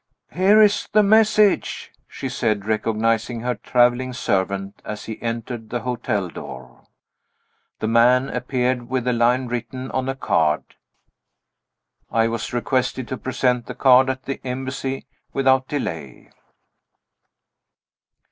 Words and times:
"Here 0.33 0.59
is 0.63 0.89
the 0.91 1.03
message!" 1.03 1.91
she 2.07 2.27
said, 2.27 2.65
recognizing 2.65 3.41
her 3.41 3.53
traveling 3.53 4.13
servant 4.13 4.81
as 4.83 5.05
he 5.05 5.21
entered 5.21 5.69
the 5.69 5.81
hotel 5.81 6.27
door. 6.27 6.87
The 7.81 7.87
man 7.87 8.27
appeared, 8.27 8.89
with 8.89 9.07
a 9.07 9.13
line 9.13 9.45
written 9.45 9.91
on 9.91 10.09
a 10.09 10.15
card. 10.15 10.63
I 12.09 12.27
was 12.29 12.51
requested 12.51 13.07
to 13.09 13.17
present 13.19 13.67
the 13.67 13.75
card 13.75 14.09
at 14.09 14.23
the 14.23 14.41
Embassy, 14.43 15.05
without 15.33 15.67
delay. 15.67 16.31